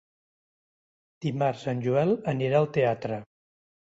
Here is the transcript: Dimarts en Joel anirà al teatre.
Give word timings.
Dimarts 1.25 1.65
en 1.75 1.83
Joel 1.87 2.15
anirà 2.35 2.61
al 2.63 2.67
teatre. 2.79 3.21